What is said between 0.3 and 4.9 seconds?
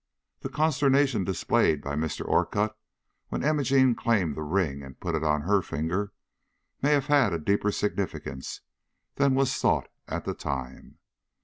The consternation displayed by Mr. Orcutt when Imogene claimed the ring